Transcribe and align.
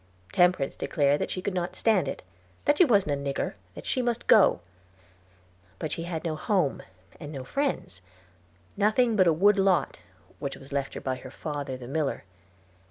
Temperance 0.33 0.75
declared 0.75 1.21
that 1.21 1.29
she 1.29 1.43
could 1.43 1.53
not 1.53 1.75
stand 1.75 2.07
it; 2.07 2.23
that 2.65 2.79
she 2.79 2.83
wasn't 2.85 3.11
a 3.11 3.33
nigger; 3.33 3.53
that 3.75 3.85
she 3.85 4.01
must 4.01 4.25
go, 4.25 4.59
but 5.77 5.91
she 5.91 6.05
had 6.05 6.23
no 6.23 6.35
home, 6.35 6.81
and 7.19 7.31
no 7.31 7.43
friends 7.43 8.01
nothing 8.75 9.15
but 9.15 9.27
a 9.27 9.31
wood 9.31 9.59
lot, 9.59 9.99
which 10.39 10.55
was 10.55 10.73
left 10.73 10.95
her 10.95 11.01
by 11.01 11.17
her 11.17 11.29
father 11.29 11.77
the 11.77 11.87
miller. 11.87 12.23